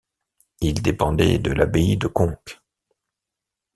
Il 0.61 0.81
dépendait 0.81 1.37
de 1.37 1.51
l'Abbaye 1.51 1.95
de 1.95 2.07
Conques. 2.07 2.59